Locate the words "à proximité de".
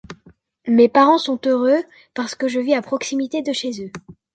2.73-3.53